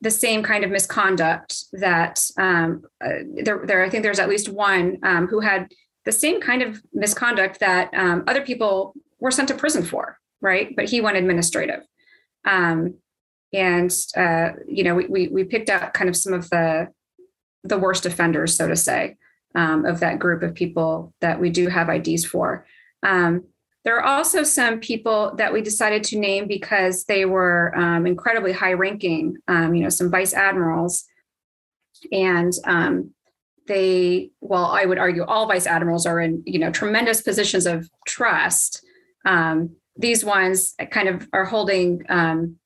the 0.00 0.10
same 0.10 0.42
kind 0.42 0.64
of 0.64 0.70
misconduct 0.70 1.64
that 1.72 2.24
um, 2.38 2.82
uh, 3.04 3.24
there, 3.42 3.62
there, 3.64 3.84
I 3.84 3.90
think 3.90 4.02
there's 4.02 4.18
at 4.18 4.28
least 4.28 4.48
one 4.48 4.98
um, 5.02 5.26
who 5.26 5.40
had 5.40 5.72
the 6.04 6.12
same 6.12 6.40
kind 6.40 6.62
of 6.62 6.80
misconduct 6.92 7.60
that 7.60 7.92
um, 7.94 8.22
other 8.26 8.42
people 8.42 8.94
were 9.18 9.30
sent 9.30 9.48
to 9.48 9.54
prison 9.54 9.82
for, 9.82 10.18
right? 10.40 10.74
But 10.76 10.88
he 10.88 11.00
went 11.00 11.16
administrative. 11.16 11.80
Um, 12.44 12.98
and 13.52 13.92
uh, 14.16 14.50
you 14.68 14.84
know, 14.84 14.94
we, 14.94 15.06
we, 15.06 15.28
we 15.28 15.44
picked 15.44 15.70
out 15.70 15.94
kind 15.94 16.08
of 16.08 16.16
some 16.16 16.32
of 16.32 16.48
the 16.50 16.88
the 17.64 17.78
worst 17.78 18.06
offenders, 18.06 18.54
so 18.54 18.68
to 18.68 18.76
say, 18.76 19.16
um, 19.56 19.84
of 19.84 19.98
that 19.98 20.20
group 20.20 20.42
of 20.44 20.54
people 20.54 21.12
that 21.20 21.40
we 21.40 21.50
do 21.50 21.66
have 21.66 21.88
IDs 21.88 22.24
for. 22.24 22.64
Um, 23.02 23.44
there 23.86 24.00
are 24.00 24.16
also 24.16 24.42
some 24.42 24.80
people 24.80 25.32
that 25.36 25.52
we 25.52 25.62
decided 25.62 26.02
to 26.02 26.18
name 26.18 26.48
because 26.48 27.04
they 27.04 27.24
were 27.24 27.72
um, 27.78 28.04
incredibly 28.04 28.50
high 28.50 28.72
ranking, 28.72 29.36
um, 29.46 29.76
you 29.76 29.84
know, 29.84 29.88
some 29.88 30.10
vice 30.10 30.34
admirals. 30.34 31.04
And 32.10 32.52
um, 32.64 33.14
they, 33.68 34.32
well, 34.40 34.64
I 34.64 34.86
would 34.86 34.98
argue 34.98 35.22
all 35.22 35.46
vice 35.46 35.68
admirals 35.68 36.04
are 36.04 36.18
in, 36.18 36.42
you 36.44 36.58
know, 36.58 36.72
tremendous 36.72 37.22
positions 37.22 37.64
of 37.64 37.88
trust. 38.08 38.84
Um, 39.24 39.76
these 39.96 40.24
ones 40.24 40.74
kind 40.90 41.08
of 41.08 41.28
are 41.32 41.44
holding, 41.44 42.02
um, 42.08 42.56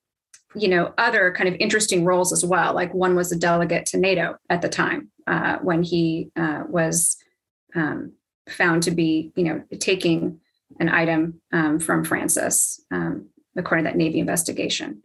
you 0.55 0.69
know, 0.69 0.95
other 0.97 1.35
kind 1.37 1.51
of 1.51 1.57
interesting 1.61 2.03
roles 2.03 2.33
as 2.33 2.47
well. 2.47 2.73
Like 2.73 2.95
one 2.95 3.15
was 3.15 3.31
a 3.31 3.37
delegate 3.37 3.85
to 3.87 3.99
NATO 3.99 4.37
at 4.49 4.63
the 4.63 4.71
time 4.71 5.11
uh, 5.27 5.59
when 5.59 5.83
he 5.83 6.31
uh, 6.35 6.63
was 6.67 7.19
um, 7.75 8.13
found 8.49 8.85
to 8.85 8.91
be, 8.91 9.33
you 9.37 9.45
know, 9.45 9.63
taking 9.81 10.41
an 10.79 10.89
item 10.89 11.41
um, 11.53 11.79
from 11.79 12.05
Francis, 12.05 12.81
um, 12.91 13.29
according 13.57 13.85
to 13.85 13.91
that 13.91 13.97
Navy 13.97 14.21
investigation. 14.21 15.03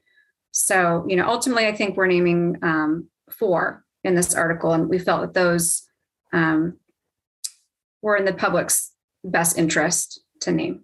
So, 0.51 1.05
you 1.07 1.15
know, 1.15 1.27
ultimately, 1.27 1.67
I 1.67 1.75
think 1.75 1.97
we're 1.97 2.07
naming 2.07 2.57
um, 2.61 3.09
four 3.29 3.83
in 4.03 4.15
this 4.15 4.33
article, 4.33 4.71
and 4.71 4.87
we 4.87 4.99
felt 4.99 5.21
that 5.21 5.33
those 5.33 5.83
um, 6.31 6.77
were 8.01 8.15
in 8.15 8.25
the 8.25 8.33
public's 8.33 8.93
best 9.23 9.57
interest 9.57 10.21
to 10.41 10.51
name. 10.51 10.83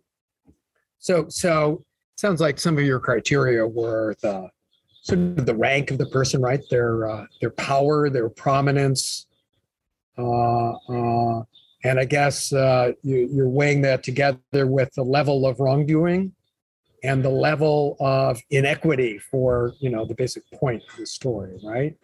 So, 1.00 1.27
so 1.29 1.85
sounds 2.15 2.41
like 2.41 2.59
some 2.59 2.77
of 2.77 2.83
your 2.83 3.00
criteria 3.00 3.65
were 3.65 4.15
the 4.21 4.50
sort 5.03 5.19
of 5.19 5.45
the 5.45 5.55
rank 5.55 5.91
of 5.91 5.97
the 5.97 6.05
person, 6.07 6.41
right? 6.41 6.61
Their 6.69 7.09
uh, 7.09 7.25
their 7.39 7.50
power, 7.51 8.09
their 8.09 8.29
prominence, 8.29 9.25
uh, 10.17 10.71
uh, 10.71 11.43
and 11.83 12.00
I 12.00 12.05
guess 12.05 12.53
uh, 12.53 12.91
you, 13.03 13.27
are 13.41 13.50
weighing 13.50 13.81
that 13.81 14.03
together 14.03 14.67
with 14.67 14.93
the 14.95 15.03
level 15.03 15.47
of 15.47 15.59
wrongdoing 15.59 16.33
and 17.03 17.23
the 17.23 17.29
level 17.29 17.97
of 18.00 18.39
inequity 18.50 19.17
for 19.17 19.73
you 19.79 19.89
know 19.89 20.05
the 20.05 20.13
basic 20.13 20.43
point 20.51 20.83
of 20.89 20.97
the 20.97 21.05
story, 21.05 21.59
right? 21.63 21.95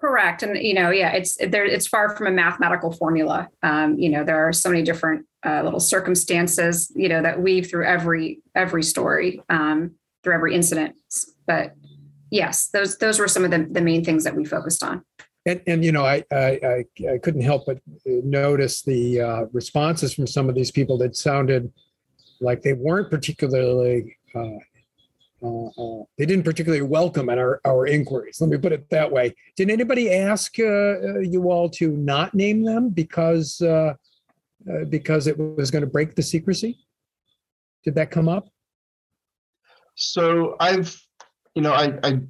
Correct, 0.00 0.42
and 0.42 0.56
you 0.56 0.74
know, 0.74 0.90
yeah, 0.90 1.12
it's 1.12 1.36
there. 1.36 1.64
It's 1.64 1.86
far 1.86 2.16
from 2.16 2.28
a 2.28 2.30
mathematical 2.30 2.92
formula. 2.92 3.48
Um, 3.62 3.98
you 3.98 4.08
know, 4.08 4.24
there 4.24 4.46
are 4.46 4.52
so 4.52 4.70
many 4.70 4.82
different 4.82 5.26
uh, 5.44 5.62
little 5.62 5.80
circumstances, 5.80 6.92
you 6.94 7.08
know, 7.08 7.20
that 7.22 7.40
weave 7.40 7.68
through 7.68 7.84
every 7.84 8.40
every 8.54 8.82
story, 8.82 9.42
um, 9.48 9.92
through 10.22 10.34
every 10.34 10.54
incident. 10.54 10.94
But 11.46 11.74
yes, 12.30 12.68
those 12.68 12.98
those 12.98 13.18
were 13.18 13.28
some 13.28 13.44
of 13.44 13.50
the, 13.50 13.66
the 13.70 13.80
main 13.80 14.04
things 14.04 14.24
that 14.24 14.36
we 14.36 14.44
focused 14.44 14.82
on. 14.82 15.02
And, 15.48 15.62
and 15.66 15.82
you 15.82 15.92
know, 15.92 16.04
I, 16.04 16.22
I, 16.30 16.84
I 17.10 17.18
couldn't 17.22 17.40
help 17.40 17.64
but 17.64 17.78
notice 18.04 18.82
the 18.82 19.22
uh, 19.22 19.44
responses 19.54 20.12
from 20.12 20.26
some 20.26 20.50
of 20.50 20.54
these 20.54 20.70
people 20.70 20.98
that 20.98 21.16
sounded 21.16 21.72
like 22.38 22.60
they 22.60 22.74
weren't 22.74 23.08
particularly, 23.08 24.18
uh, 24.34 24.58
uh, 25.42 25.66
uh 25.68 26.04
they 26.18 26.26
didn't 26.26 26.44
particularly 26.44 26.82
welcome 26.82 27.30
our, 27.30 27.62
our 27.64 27.86
inquiries. 27.86 28.42
Let 28.42 28.50
me 28.50 28.58
put 28.58 28.72
it 28.72 28.90
that 28.90 29.10
way. 29.10 29.34
Did 29.56 29.70
anybody 29.70 30.12
ask 30.12 30.58
uh, 30.58 30.64
uh, 30.64 31.18
you 31.20 31.50
all 31.50 31.70
to 31.70 31.96
not 31.96 32.34
name 32.34 32.62
them 32.62 32.90
because 32.90 33.62
because 34.90 35.26
it 35.26 35.38
was 35.38 35.70
going 35.70 35.80
to 35.80 35.90
break 35.90 36.14
the 36.14 36.22
secrecy? 36.22 36.78
Did 37.84 37.94
that 37.94 38.10
come 38.10 38.28
up? 38.28 38.50
So 39.94 40.56
I've, 40.60 40.94
you 41.54 41.62
know, 41.62 41.72
I, 41.72 41.98
I 42.02 42.20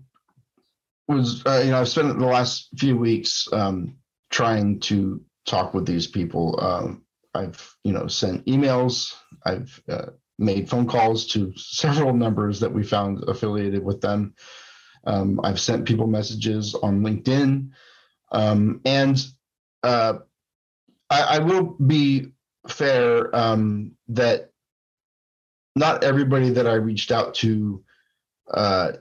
was 1.08 1.42
uh, 1.46 1.62
you 1.64 1.70
know 1.70 1.80
I've 1.80 1.88
spent 1.88 2.18
the 2.18 2.26
last 2.26 2.68
few 2.76 2.96
weeks 2.96 3.48
um, 3.52 3.96
trying 4.30 4.80
to 4.80 5.22
talk 5.46 5.74
with 5.74 5.86
these 5.86 6.06
people. 6.06 6.58
Um, 6.60 7.04
I've 7.34 7.74
you 7.84 7.92
know 7.92 8.06
sent 8.06 8.46
emails. 8.46 9.14
I've 9.44 9.80
uh, 9.88 10.10
made 10.38 10.68
phone 10.68 10.86
calls 10.86 11.26
to 11.28 11.52
several 11.56 12.12
numbers 12.12 12.60
that 12.60 12.72
we 12.72 12.84
found 12.84 13.24
affiliated 13.28 13.84
with 13.84 14.00
them. 14.00 14.34
Um, 15.04 15.40
I've 15.42 15.60
sent 15.60 15.86
people 15.86 16.06
messages 16.06 16.74
on 16.74 17.00
LinkedIn, 17.00 17.70
um, 18.32 18.80
and 18.84 19.24
uh, 19.82 20.14
I, 21.08 21.22
I, 21.22 21.38
will 21.38 21.62
be 21.62 22.32
fair 22.68 23.34
um, 23.34 23.92
that 24.08 24.50
not 25.76 26.02
everybody 26.02 26.50
that 26.50 26.66
I 26.66 26.74
reached 26.74 27.12
out 27.12 27.34
to 27.34 27.84
uh, 28.52 28.92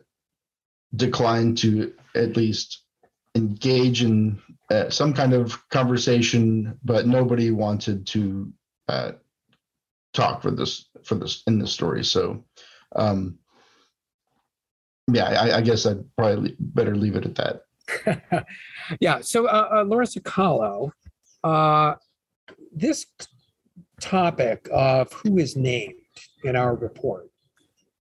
declined 0.96 1.58
to 1.60 1.94
at 2.15 2.36
least 2.36 2.84
engage 3.36 4.03
in 4.03 4.41
uh, 4.70 4.89
some 4.89 5.13
kind 5.13 5.34
of 5.34 5.67
conversation, 5.70 6.77
but 6.84 7.08
nobody 7.08 7.51
wanted 7.51 8.06
to 8.08 8.51
uh, 8.88 9.12
talk 10.13 10.41
for 10.41 10.51
this 10.51 10.89
for 11.03 11.15
this 11.15 11.44
in 11.48 11.60
this 11.60 11.72
story. 11.72 12.03
So, 12.03 12.44
um, 12.96 13.38
yeah, 15.12 15.25
I, 15.25 15.58
I 15.58 15.62
guess 15.62 15.86
I'd 15.86 16.03
probably 16.17 16.56
better 16.60 16.96
leave 16.96 17.15
it 17.15 17.25
at 17.25 17.36
that. 17.36 18.46
yeah. 19.00 19.22
So, 19.22 19.46
uh, 19.46 19.70
uh, 19.72 19.86
Kahlo, 19.86 20.91
uh, 21.44 21.96
this 22.74 23.06
topic 24.01 24.67
of 24.72 25.12
who 25.13 25.38
is 25.38 25.56
named 25.56 25.96
in 26.44 26.56
our 26.56 26.75
report 26.75 27.29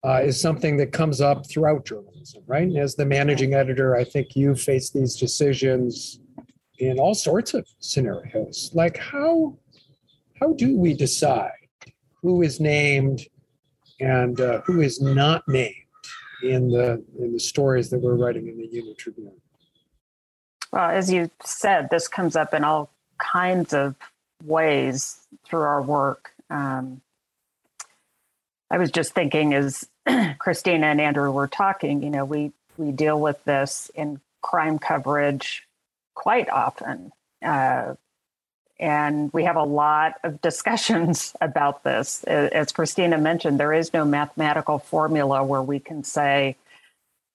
uh, 0.05 0.21
is 0.23 0.41
something 0.41 0.77
that 0.79 0.93
comes 0.93 1.21
up 1.21 1.49
throughout 1.49 1.85
journalism, 1.85 2.43
right? 2.47 2.65
And 2.65 2.77
as 2.77 2.97
the 2.97 3.07
managing 3.07 3.55
editor, 3.55 3.95
I 3.97 4.05
think 4.05 4.35
you 4.35 4.55
face 4.55 4.91
these 4.91 5.17
decisions 5.17 6.21
in 6.79 6.99
all 6.99 7.15
sorts 7.15 7.55
of 7.55 7.67
scenarios. 7.79 8.71
Like 8.75 8.97
how 8.97 9.57
how 10.41 10.53
do 10.55 10.77
we 10.77 10.95
decide 10.95 11.53
who 12.21 12.43
is 12.43 12.59
named 12.59 13.21
and 14.01 14.41
uh, 14.41 14.61
who 14.63 14.81
is 14.81 15.01
not 15.01 15.47
named 15.47 15.75
in 16.43 16.69
the 16.69 17.05
in 17.21 17.33
the 17.33 17.41
stories 17.41 17.91
that 17.91 18.01
we're 18.01 18.17
writing 18.17 18.49
in 18.49 18.59
the 18.59 18.67
Union 18.67 18.97
Tribune? 18.99 19.33
Well, 20.73 20.91
as 20.91 21.13
you 21.13 21.31
said, 21.45 21.89
this 21.91 22.09
comes 22.09 22.35
up 22.35 22.55
in 22.55 22.65
all 22.65 22.91
kinds 23.19 23.73
of 23.73 23.95
ways 24.43 25.19
through 25.45 25.61
our 25.61 25.83
work. 25.83 26.31
Um, 26.51 27.03
I 28.71 28.79
was 28.79 28.91
just 28.91 29.15
thinking 29.15 29.55
as 29.55 29.87
Christina 30.39 30.87
and 30.87 31.01
Andrew 31.01 31.31
were 31.31 31.49
talking, 31.49 32.03
you 32.03 32.11
know, 32.11 32.25
we 32.25 32.53
we 32.77 32.91
deal 32.91 33.21
with 33.21 33.43
this 33.45 33.91
in 33.95 34.21
crime 34.41 34.79
coverage 34.79 35.67
quite 36.15 36.49
often. 36.49 37.13
Uh, 37.45 37.95
and 38.79 39.33
we 39.33 39.45
have 39.45 39.57
a 39.57 39.63
lot 39.63 40.15
of 40.25 40.41
discussions 40.41 41.35
about 41.41 41.85
this. 41.85 42.25
As 42.25 42.73
Christina 42.73 43.19
mentioned, 43.19 43.61
there 43.61 43.73
is 43.73 43.93
no 43.93 44.05
mathematical 44.05 44.79
formula 44.79 45.45
where 45.45 45.63
we 45.63 45.79
can 45.79 46.03
say, 46.03 46.57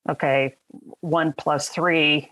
okay, 0.09 0.55
one 0.99 1.33
plus 1.33 1.69
three, 1.69 2.31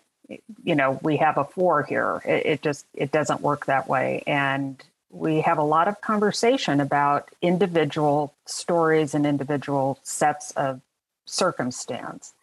you 0.63 0.75
know, 0.75 0.99
we 1.01 1.17
have 1.17 1.37
a 1.37 1.45
four 1.45 1.83
here. 1.83 2.21
It, 2.25 2.45
it 2.45 2.61
just 2.61 2.85
it 2.93 3.11
doesn't 3.11 3.41
work 3.41 3.67
that 3.67 3.87
way. 3.87 4.23
And 4.27 4.83
we 5.15 5.41
have 5.41 5.57
a 5.57 5.63
lot 5.63 5.87
of 5.87 6.01
conversation 6.01 6.81
about 6.81 7.29
individual 7.41 8.33
stories 8.45 9.15
and 9.15 9.25
individual 9.25 9.97
sets 10.03 10.51
of 10.51 10.81
circumstance. 11.25 12.33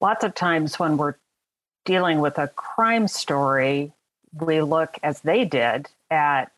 Lots 0.00 0.24
of 0.24 0.34
times 0.34 0.78
when 0.78 0.96
we're 0.96 1.14
dealing 1.84 2.20
with 2.20 2.38
a 2.38 2.48
crime 2.48 3.06
story, 3.06 3.92
we 4.32 4.62
look, 4.62 4.98
as 5.02 5.20
they 5.20 5.44
did, 5.44 5.88
at 6.10 6.50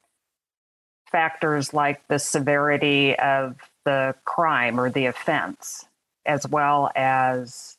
factors 1.10 1.74
like 1.74 2.06
the 2.08 2.18
severity 2.18 3.18
of 3.18 3.56
the 3.84 4.14
crime 4.24 4.78
or 4.78 4.90
the 4.90 5.06
offense, 5.06 5.86
as 6.24 6.46
well 6.46 6.90
as 6.94 7.76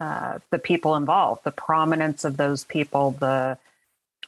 uh, 0.00 0.40
the 0.50 0.58
people 0.58 0.96
involved, 0.96 1.44
the 1.44 1.50
prominence 1.50 2.24
of 2.24 2.36
those 2.36 2.64
people, 2.64 3.12
the 3.12 3.56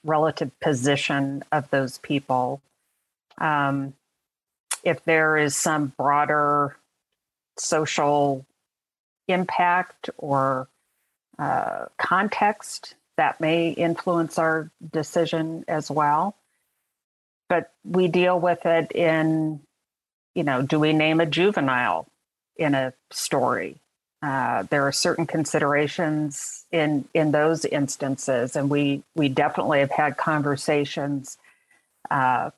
relative 0.05 0.59
position 0.61 1.45
of 1.53 1.71
those 1.71 1.99
people. 1.99 2.61
Um, 3.39 3.95
if 4.85 5.05
there 5.05 5.37
is 5.37 5.57
some 5.57 5.93
broader 5.97 6.77
social 7.57 8.47
impact 9.27 10.11
or 10.17 10.69
uh, 11.39 11.87
context 11.99 12.95
that 13.17 13.41
may 13.41 13.71
influence 13.71 14.39
our 14.39 14.71
decision 14.93 15.65
as 15.69 15.91
well. 15.91 16.37
But 17.49 17.73
we 17.85 18.09
deal 18.09 18.39
with 18.39 18.65
it 18.67 18.93
in, 18.93 19.61
you 20.35 20.45
know, 20.45 20.63
do 20.63 20.79
we 20.79 20.93
name 20.93 21.21
a 21.21 21.27
juvenile 21.27 22.07
in 22.57 22.75
a 22.75 22.93
story? 23.11 23.81
Uh, 24.21 24.65
there 24.65 24.83
are 24.83 24.93
certain 24.93 25.27
considerations 25.27 26.65
in 26.73 27.09
in 27.15 27.31
those 27.31 27.65
instances, 27.65 28.57
and 28.57 28.69
we 28.69 29.03
we 29.15 29.29
definitely 29.29 29.79
have 29.79 29.93
had 29.93 30.17
conversations 30.17 31.39
uh, 32.11 32.51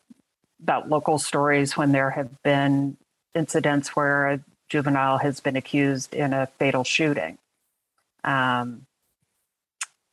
about 0.62 0.88
local 0.88 1.18
stories 1.18 1.76
when 1.76 1.92
there 1.92 2.10
have 2.10 2.42
been 2.42 2.96
incidents 3.34 3.94
where 3.94 4.28
a 4.28 4.40
juvenile 4.70 5.18
has 5.18 5.40
been 5.40 5.56
accused 5.56 6.14
in 6.14 6.32
a 6.32 6.46
fatal 6.58 6.84
shooting. 6.84 7.36
Um, 8.24 8.86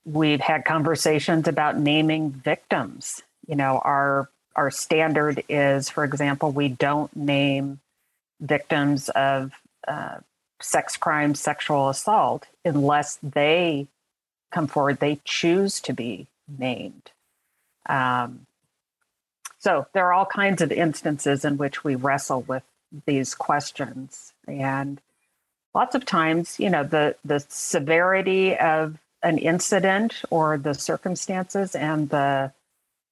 we've 0.05 0.41
had 0.41 0.65
conversations 0.65 1.47
about 1.47 1.77
naming 1.77 2.31
victims. 2.31 3.21
You 3.47 3.55
know, 3.55 3.79
our 3.85 4.29
our 4.55 4.71
standard 4.71 5.43
is, 5.47 5.89
for 5.89 6.03
example, 6.03 6.51
we 6.51 6.67
don't 6.67 7.15
name 7.15 7.79
victims 8.41 9.09
of 9.09 9.53
uh, 9.87 10.17
sex 10.59 10.97
crime, 10.97 11.35
sexual 11.35 11.89
assault, 11.89 12.47
unless 12.65 13.19
they 13.21 13.87
come 14.51 14.67
forward, 14.67 14.99
they 14.99 15.19
choose 15.23 15.79
to 15.81 15.93
be 15.93 16.27
named. 16.47 17.11
Um, 17.87 18.45
so 19.59 19.87
there 19.93 20.05
are 20.05 20.13
all 20.13 20.25
kinds 20.25 20.61
of 20.61 20.71
instances 20.71 21.43
in 21.43 21.57
which 21.57 21.83
we 21.83 21.95
wrestle 21.95 22.41
with 22.41 22.63
these 23.05 23.35
questions. 23.35 24.33
And 24.47 25.01
lots 25.73 25.95
of 25.95 26.05
times, 26.05 26.59
you 26.59 26.69
know, 26.69 26.83
the, 26.83 27.15
the 27.25 27.43
severity 27.49 28.57
of 28.57 28.97
an 29.23 29.37
incident 29.37 30.21
or 30.29 30.57
the 30.57 30.73
circumstances 30.73 31.75
and 31.75 32.09
the 32.09 32.51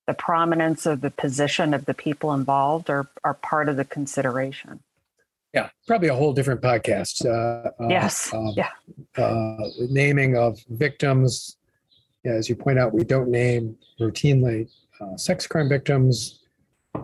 the 0.08 0.14
prominence 0.14 0.86
of 0.86 1.02
the 1.02 1.10
position 1.10 1.74
of 1.74 1.86
the 1.86 1.94
people 1.94 2.34
involved 2.34 2.90
are, 2.90 3.08
are 3.24 3.34
part 3.34 3.70
of 3.70 3.76
the 3.76 3.86
consideration. 3.86 4.80
Yeah, 5.56 5.70
probably 5.88 6.10
a 6.10 6.16
whole 6.16 6.34
different 6.34 6.62
podcast. 6.62 7.26
Uh, 7.26 7.70
uh 7.82 7.88
yes. 7.88 8.34
Uh, 8.34 8.52
yeah. 8.56 8.70
Uh, 9.18 9.58
naming 9.90 10.38
of 10.38 10.60
victims. 10.70 11.58
Yeah, 12.26 12.34
as 12.34 12.50
you 12.50 12.58
point 12.58 12.78
out, 12.78 12.94
we 12.94 13.06
don't 13.06 13.30
name 13.30 13.78
routinely 14.00 14.70
uh, 15.00 15.16
sex 15.16 15.48
crime 15.48 15.70
victims. 15.70 16.42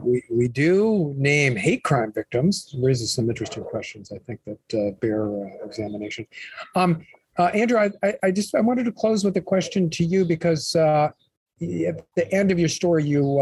We, 0.04 0.24
we 0.30 0.50
do 0.50 1.14
name 1.18 1.56
hate 1.56 1.84
crime 1.86 2.12
victims. 2.12 2.74
It 2.74 2.84
raises 2.84 3.14
some 3.14 3.30
interesting 3.30 3.64
questions, 3.64 4.12
I 4.12 4.18
think, 4.20 4.42
that 4.46 4.88
uh, 4.88 4.92
bear 5.00 5.30
examination. 5.64 6.28
Um, 6.76 7.06
Andrew, 7.38 7.80
I, 7.80 8.14
I, 8.22 8.30
just 8.30 8.54
I 8.54 8.62
wanted 8.62 8.84
to 8.84 8.92
close 8.92 9.24
with 9.24 9.36
a 9.38 9.42
question 9.42 9.90
to 9.92 10.06
you 10.06 10.26
because 10.26 10.76
at 10.76 11.16
the 11.60 12.32
end 12.32 12.52
of 12.52 12.60
your 12.60 12.70
story, 12.70 13.04
you 13.04 13.42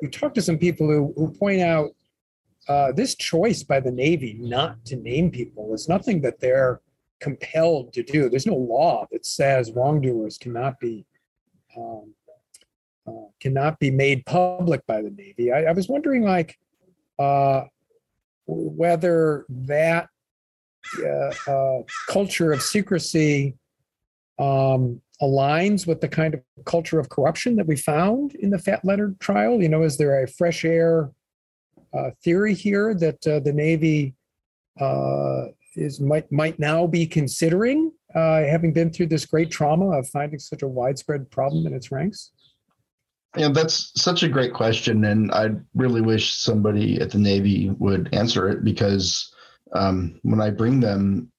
you 0.00 0.08
talk 0.08 0.34
to 0.34 0.42
some 0.42 0.58
people 0.58 0.86
who, 0.86 1.12
who 1.16 1.30
point 1.30 1.60
out 1.60 1.90
uh, 2.68 2.92
this 2.92 3.14
choice 3.14 3.62
by 3.62 3.80
the 3.80 3.90
Navy 3.90 4.36
not 4.40 4.84
to 4.86 4.96
name 4.96 5.30
people 5.30 5.74
is 5.74 5.88
nothing 5.88 6.20
that 6.22 6.40
they're 6.40 6.80
compelled 7.20 7.92
to 7.92 8.02
do. 8.02 8.28
There's 8.28 8.46
no 8.46 8.54
law 8.56 9.06
that 9.12 9.26
says 9.26 9.72
wrongdoers 9.72 10.38
cannot 10.38 10.80
be 10.80 11.06
um, 11.76 12.14
uh, 13.06 13.28
cannot 13.40 13.78
be 13.78 13.90
made 13.90 14.24
public 14.24 14.86
by 14.86 15.02
the 15.02 15.10
Navy. 15.10 15.52
I, 15.52 15.64
I 15.64 15.72
was 15.72 15.88
wondering, 15.88 16.22
like, 16.22 16.58
uh, 17.18 17.64
whether 18.46 19.44
that 19.48 20.08
uh, 21.04 21.50
uh, 21.50 21.82
culture 22.08 22.52
of 22.52 22.62
secrecy 22.62 23.56
um, 24.38 25.00
aligns 25.20 25.86
with 25.86 26.00
the 26.00 26.08
kind 26.08 26.34
of 26.34 26.42
culture 26.64 26.98
of 26.98 27.08
corruption 27.08 27.56
that 27.56 27.66
we 27.66 27.76
found 27.76 28.34
in 28.36 28.50
the 28.50 28.58
Fat 28.58 28.84
Leonard 28.84 29.20
trial. 29.20 29.62
You 29.62 29.68
know, 29.68 29.82
is 29.82 29.96
there 29.96 30.22
a 30.22 30.28
fresh 30.28 30.64
air 30.64 31.10
theory 32.22 32.54
here 32.54 32.94
that 32.94 33.26
uh, 33.26 33.40
the 33.40 33.52
Navy 33.52 34.14
uh, 34.80 35.46
is 35.76 36.00
might 36.00 36.30
might 36.30 36.58
now 36.58 36.86
be 36.86 37.06
considering, 37.06 37.92
uh, 38.14 38.42
having 38.44 38.72
been 38.72 38.90
through 38.90 39.06
this 39.06 39.26
great 39.26 39.50
trauma 39.50 39.90
of 39.98 40.08
finding 40.08 40.38
such 40.38 40.62
a 40.62 40.68
widespread 40.68 41.30
problem 41.30 41.66
in 41.66 41.74
its 41.74 41.90
ranks? 41.90 42.32
Yeah, 43.36 43.48
that's 43.48 43.90
such 44.00 44.22
a 44.22 44.28
great 44.28 44.54
question, 44.54 45.04
and 45.04 45.32
I 45.32 45.50
really 45.74 46.00
wish 46.00 46.34
somebody 46.34 47.00
at 47.00 47.10
the 47.10 47.18
Navy 47.18 47.70
would 47.78 48.08
answer 48.12 48.48
it 48.48 48.62
because 48.64 49.34
um, 49.72 50.20
when 50.22 50.40
I 50.40 50.50
bring 50.50 50.80
them 50.80 51.32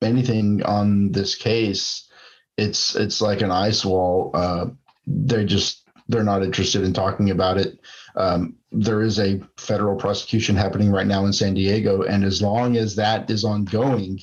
anything 0.00 0.62
on 0.62 1.12
this 1.12 1.34
case, 1.34 2.08
it's 2.56 2.96
it's 2.96 3.20
like 3.20 3.42
an 3.42 3.50
ice 3.50 3.84
wall. 3.84 4.30
Uh, 4.34 4.66
they 5.06 5.44
just 5.44 5.82
they're 6.08 6.24
not 6.24 6.42
interested 6.42 6.82
in 6.82 6.92
talking 6.92 7.30
about 7.30 7.58
it. 7.58 7.78
Um, 8.14 8.56
there 8.70 9.02
is 9.02 9.18
a 9.18 9.40
federal 9.56 9.96
prosecution 9.96 10.56
happening 10.56 10.90
right 10.90 11.06
now 11.06 11.24
in 11.26 11.32
San 11.32 11.54
Diego, 11.54 12.02
and 12.02 12.24
as 12.24 12.42
long 12.42 12.76
as 12.76 12.96
that 12.96 13.30
is 13.30 13.44
ongoing, 13.44 14.20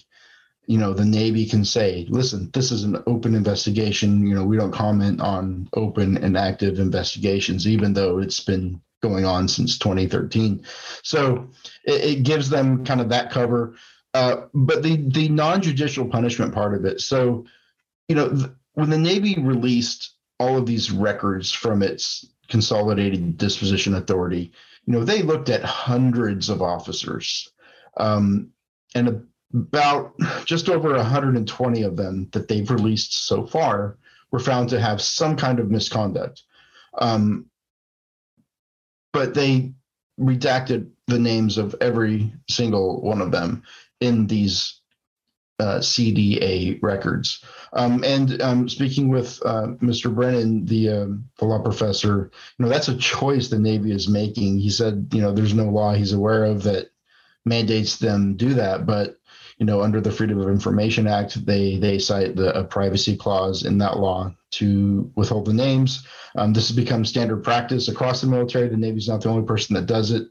you 0.66 0.78
know, 0.78 0.94
the 0.94 1.06
Navy 1.06 1.46
can 1.46 1.66
say, 1.66 2.06
"Listen, 2.10 2.50
this 2.54 2.72
is 2.72 2.84
an 2.84 3.02
open 3.08 3.34
investigation. 3.34 4.26
You 4.28 4.36
know, 4.36 4.44
we 4.44 4.58
don't 4.58 4.72
comment 4.72 5.22
on 5.22 5.68
open 5.74 6.18
and 6.18 6.38
active 6.38 6.80
investigations, 6.80 7.68
even 7.68 7.94
though 7.94 8.20
it's 8.20 8.40
been 8.40 8.82
going 9.02 9.26
on 9.26 9.48
since 9.48 9.80
2013." 9.80 10.64
So 11.04 11.50
it, 11.86 12.18
it 12.18 12.24
gives 12.24 12.50
them 12.50 12.86
kind 12.86 13.02
of 13.02 13.10
that 13.10 13.32
cover. 13.32 13.76
Uh, 14.14 14.42
but 14.54 14.84
the 14.84 14.98
the 14.98 15.30
non-judicial 15.30 16.08
punishment 16.08 16.54
part 16.54 16.76
of 16.76 16.86
it. 16.86 17.02
So, 17.02 17.46
you 18.08 18.16
know, 18.16 18.30
th- 18.30 18.52
when 18.74 18.90
the 18.90 18.98
Navy 18.98 19.40
released 19.40 20.14
all 20.40 20.58
of 20.58 20.66
these 20.66 20.92
records 20.92 21.52
from 21.52 21.84
its 21.84 22.26
consolidated 22.48 23.38
disposition 23.38 23.96
authority. 23.96 24.52
You 24.86 24.94
know 24.94 25.04
they 25.04 25.22
looked 25.22 25.50
at 25.50 25.64
hundreds 25.64 26.50
of 26.50 26.62
officers 26.62 27.52
um, 27.98 28.50
and 28.96 29.26
about 29.54 30.14
just 30.46 30.70
over 30.70 30.94
120 30.94 31.84
of 31.84 31.98
them 31.98 32.30
that 32.32 32.48
they've 32.48 32.70
released 32.70 33.26
so 33.26 33.46
far 33.46 33.98
were 34.32 34.40
found 34.40 34.70
to 34.70 34.80
have 34.80 35.02
some 35.02 35.36
kind 35.36 35.60
of 35.60 35.72
misconduct. 35.72 36.44
Um, 36.98 37.46
but 39.12 39.34
they 39.34 39.74
redacted 40.20 40.90
the 41.08 41.20
names 41.20 41.58
of 41.58 41.76
every 41.82 42.32
single 42.48 43.02
one 43.02 43.22
of 43.22 43.32
them 43.32 43.64
in 44.00 44.28
these 44.28 44.79
uh, 45.60 45.80
CDA 45.80 46.82
records. 46.82 47.44
Um, 47.74 48.04
and 48.04 48.42
um, 48.42 48.70
speaking 48.70 49.10
with 49.10 49.42
uh, 49.46 49.68
Mr. 49.82 50.14
Brennan, 50.14 50.66
the, 50.66 50.90
um, 50.90 51.26
the 51.38 51.46
law 51.46 51.60
professor, 51.60 52.32
you 52.58 52.66
know, 52.66 52.70
that's 52.70 52.88
a 52.88 52.98
choice 52.98 53.50
the 53.50 53.60
Navy 53.60 53.92
is 53.92 54.08
making. 54.08 54.60
He 54.60 54.70
said, 54.70 55.10
you 55.14 55.22
know, 55.22 55.34
there's 55.34 55.54
no 55.54 55.66
law 55.66 55.94
he's 55.94 56.14
aware 56.14 56.46
of 56.46 56.64
that 56.64 56.92
mandates 57.46 57.98
them 57.98 58.36
do 58.36 58.54
that, 58.56 58.86
but 58.86 59.20
you 59.60 59.66
know, 59.66 59.82
under 59.82 60.00
the 60.00 60.12
Freedom 60.12 60.40
of 60.40 60.48
Information 60.48 61.06
Act, 61.06 61.46
they 61.46 61.78
they 61.78 62.00
cite 62.00 62.36
the 62.38 62.58
a 62.58 62.64
privacy 62.64 63.18
clause 63.18 63.66
in 63.66 63.78
that 63.80 64.00
law 64.00 64.34
to 64.52 65.12
withhold 65.16 65.46
the 65.46 65.54
names. 65.54 66.08
Um, 66.38 66.54
this 66.54 66.70
has 66.70 66.76
become 66.76 67.04
standard 67.04 67.44
practice 67.44 67.90
across 67.90 68.22
the 68.22 68.28
military. 68.28 68.70
The 68.70 68.78
Navy's 68.78 69.10
not 69.10 69.22
the 69.22 69.30
only 69.30 69.46
person 69.46 69.76
that 69.76 69.86
does 69.86 70.12
it. 70.12 70.28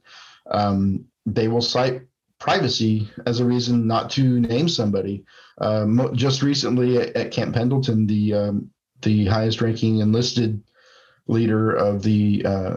Um, 0.50 1.04
they 1.26 1.46
will 1.48 1.60
cite 1.60 2.02
privacy 2.38 3.10
as 3.26 3.40
a 3.40 3.44
reason 3.44 3.86
not 3.86 4.10
to 4.10 4.40
name 4.40 4.68
somebody. 4.68 5.24
Um, 5.60 6.10
just 6.14 6.42
recently 6.42 6.98
at, 6.98 7.16
at, 7.16 7.30
Camp 7.32 7.54
Pendleton, 7.54 8.06
the 8.06 8.34
um, 8.34 8.70
the 9.02 9.26
highest 9.26 9.60
ranking 9.60 9.98
enlisted 9.98 10.62
leader 11.26 11.74
of 11.74 12.02
the 12.02 12.44
uh, 12.44 12.76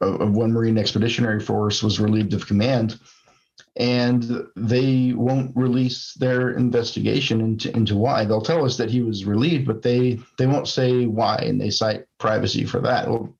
of 0.00 0.32
one 0.32 0.52
Marine 0.52 0.78
Expeditionary 0.78 1.40
Force 1.40 1.82
was 1.82 2.00
relieved 2.00 2.34
of 2.34 2.46
command, 2.46 2.98
and 3.76 4.46
they 4.56 5.12
won't 5.14 5.56
release 5.56 6.14
their 6.14 6.50
investigation 6.50 7.40
into 7.40 7.74
into 7.74 7.96
why. 7.96 8.24
They'll 8.24 8.42
tell 8.42 8.64
us 8.64 8.76
that 8.76 8.90
he 8.90 9.02
was 9.02 9.24
relieved, 9.24 9.66
but 9.66 9.82
they 9.82 10.20
they 10.36 10.46
won't 10.46 10.68
say 10.68 11.06
why, 11.06 11.36
and 11.36 11.60
they 11.60 11.70
cite 11.70 12.04
privacy 12.18 12.64
for 12.64 12.80
that. 12.80 13.08
Well, 13.08 13.34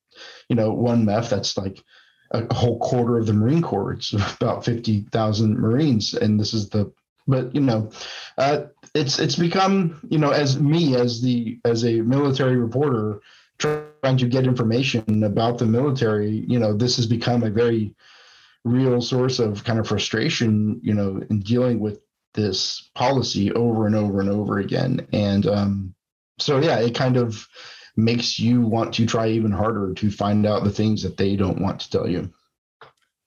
you 0.48 0.56
know, 0.56 0.72
one 0.72 1.04
MEF 1.04 1.28
that's 1.28 1.56
like 1.58 1.82
a 2.32 2.52
whole 2.54 2.78
quarter 2.78 3.18
of 3.18 3.26
the 3.26 3.32
Marine 3.32 3.62
Corps. 3.62 3.92
It's 3.92 4.12
about 4.36 4.64
50,000 4.64 5.58
Marines. 5.58 6.14
And 6.14 6.38
this 6.38 6.54
is 6.54 6.68
the 6.68 6.92
but 7.28 7.54
you 7.54 7.60
know, 7.60 7.90
uh, 8.38 8.64
it's 8.94 9.18
it's 9.20 9.36
become 9.36 10.00
you 10.08 10.18
know 10.18 10.30
as 10.30 10.58
me 10.58 10.96
as 10.96 11.20
the 11.20 11.60
as 11.64 11.84
a 11.84 12.00
military 12.00 12.56
reporter 12.56 13.20
trying 13.58 14.16
to 14.16 14.26
get 14.26 14.46
information 14.46 15.22
about 15.22 15.58
the 15.58 15.66
military. 15.66 16.44
You 16.48 16.58
know, 16.58 16.72
this 16.72 16.96
has 16.96 17.06
become 17.06 17.42
a 17.42 17.50
very 17.50 17.94
real 18.64 19.00
source 19.00 19.38
of 19.38 19.62
kind 19.62 19.78
of 19.78 19.86
frustration. 19.86 20.80
You 20.82 20.94
know, 20.94 21.22
in 21.28 21.40
dealing 21.40 21.78
with 21.78 22.00
this 22.32 22.90
policy 22.94 23.52
over 23.52 23.86
and 23.86 23.94
over 23.94 24.20
and 24.20 24.30
over 24.30 24.58
again, 24.58 25.06
and 25.12 25.46
um, 25.46 25.94
so 26.38 26.60
yeah, 26.60 26.78
it 26.78 26.94
kind 26.94 27.18
of 27.18 27.46
makes 27.98 28.38
you 28.38 28.60
want 28.60 28.94
to 28.94 29.04
try 29.04 29.26
even 29.26 29.50
harder 29.50 29.92
to 29.92 30.10
find 30.10 30.46
out 30.46 30.62
the 30.62 30.70
things 30.70 31.02
that 31.02 31.16
they 31.16 31.34
don't 31.34 31.60
want 31.60 31.80
to 31.80 31.90
tell 31.90 32.08
you. 32.08 32.32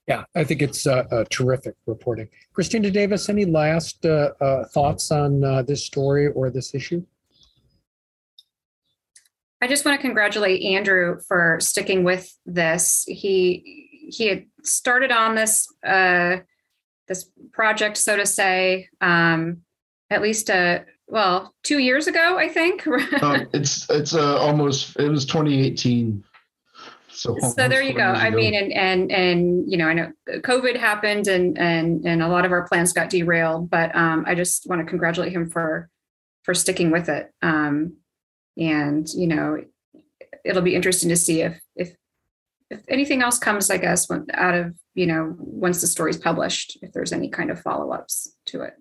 Yeah, 0.08 0.24
I 0.34 0.46
think 0.46 0.62
it's 0.62 0.88
uh, 0.88 1.04
uh, 1.12 1.26
terrific 1.30 1.76
reporting. 1.86 2.30
Christina 2.54 2.90
Davis, 2.90 3.30
any 3.30 3.46
last 3.46 4.06
uh, 4.06 4.32
uh 4.40 4.66
thoughts 4.66 5.12
on 5.12 5.44
uh, 5.44 5.62
this 5.62 5.86
story 5.86 6.28
or 6.30 6.50
this 6.50 6.74
issue? 6.74 7.06
I 9.62 9.68
just 9.68 9.86
want 9.86 10.00
to 10.00 10.02
congratulate 10.02 10.64
Andrew 10.64 11.20
for 11.28 11.58
sticking 11.60 12.04
with 12.04 12.36
this. 12.46 13.06
He 13.08 14.10
he 14.10 14.28
had 14.28 14.46
started 14.64 15.12
on 15.12 15.36
this 15.36 15.68
uh, 15.86 16.38
this 17.08 17.30
project, 17.52 17.98
so 17.98 18.16
to 18.18 18.26
say, 18.26 18.90
um, 19.02 19.62
at 20.10 20.22
least 20.22 20.50
a 20.50 20.86
well, 21.12 21.54
two 21.64 21.80
years 21.80 22.08
ago, 22.08 22.38
I 22.38 22.48
think. 22.48 22.88
uh, 22.88 23.46
it's 23.54 23.88
it's 23.90 24.16
uh, 24.16 24.38
almost 24.40 24.98
it 24.98 25.10
was 25.10 25.26
2018. 25.26 26.24
So, 27.10 27.38
so 27.38 27.68
there 27.68 27.84
you 27.84 27.94
go. 27.94 28.04
I 28.06 28.30
mean, 28.30 28.56
and 28.56 28.72
and 28.72 29.12
and 29.12 29.70
you 29.70 29.78
know, 29.78 29.88
I 29.88 29.94
know 29.94 30.12
COVID 30.30 30.78
happened, 30.78 31.28
and 31.28 31.58
and 31.60 32.06
and 32.06 32.24
a 32.24 32.30
lot 32.30 32.46
of 32.46 32.54
our 32.54 32.66
plans 32.66 32.94
got 32.94 33.10
derailed. 33.10 33.70
But 33.70 33.94
um, 33.94 34.24
I 34.26 34.36
just 34.36 34.68
want 34.70 34.80
to 34.80 34.90
congratulate 34.90 35.34
him 35.34 35.50
for 35.50 35.90
for 36.44 36.54
sticking 36.54 36.90
with 36.90 37.10
it. 37.10 37.30
Um, 37.42 37.98
and 38.58 39.08
you 39.10 39.28
know, 39.28 39.62
it'll 40.46 40.62
be 40.62 40.76
interesting 40.76 41.10
to 41.10 41.18
see 41.18 41.42
if 41.42 41.60
if 41.76 41.94
if 42.70 42.80
anything 42.88 43.22
else 43.22 43.38
comes, 43.38 43.70
I 43.70 43.78
guess, 43.78 44.10
out 44.10 44.56
of 44.56 44.74
you 44.96 45.08
know 45.08 45.36
once 45.38 45.82
the 45.82 45.88
story's 45.88 46.18
published, 46.18 46.78
if 46.82 46.94
there's 46.94 47.12
any 47.12 47.28
kind 47.28 47.52
of 47.52 47.60
follow 47.60 47.92
ups 47.92 48.34
to 48.46 48.62
it. 48.62 48.76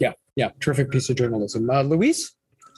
Yeah, 0.00 0.12
yeah, 0.34 0.50
terrific 0.58 0.90
piece 0.90 1.08
of 1.10 1.16
journalism. 1.16 1.70
Uh, 1.70 1.82
Luis? 1.82 2.32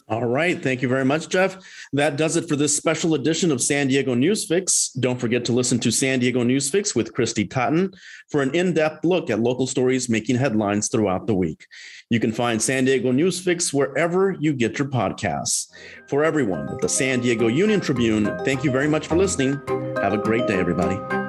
All 0.09 0.27
right. 0.27 0.61
Thank 0.63 0.83
you 0.83 0.89
very 0.89 1.05
much, 1.05 1.29
Jeff. 1.29 1.57
That 1.93 2.17
does 2.17 2.37
it 2.37 2.49
for 2.49 2.57
this 2.57 2.77
special 2.77 3.15
edition 3.15 3.51
of 3.51 3.63
San 3.63 3.87
Diego 3.89 4.15
Newsfix. 4.15 4.91
Don't 5.01 5.19
forget 5.19 5.45
to 5.47 5.53
listen 5.53 5.79
to 5.81 5.91
San 5.91 6.19
Diego 6.19 6.43
Newsfix 6.43 6.95
with 6.95 7.15
Kristy 7.15 7.49
Totten 7.49 7.93
for 8.29 8.43
an 8.43 8.55
in 8.55 8.75
depth 8.75 9.05
look 9.05 9.31
at 9.31 9.41
local 9.41 9.67
stories 9.67 10.09
making 10.09 10.37
headlines 10.37 10.89
throughout 10.89 11.27
the 11.27 11.35
week. 11.35 11.67
You 12.11 12.21
can 12.21 12.33
find 12.33 12.61
San 12.61 12.85
Diego 12.85 13.13
Newsfix 13.13 13.73
wherever 13.73 14.33
you 14.39 14.53
get 14.53 14.79
your 14.79 14.89
podcasts. 14.89 15.69
For 16.09 16.25
everyone 16.25 16.69
at 16.69 16.81
the 16.81 16.89
San 16.89 17.21
Diego 17.21 17.47
Union 17.47 17.81
Tribune, 17.81 18.37
thank 18.45 18.65
you 18.65 18.71
very 18.71 18.89
much 18.89 19.07
for 19.07 19.17
listening. 19.17 19.61
Have 19.97 20.13
a 20.13 20.19
great 20.19 20.47
day, 20.47 20.59
everybody. 20.59 21.22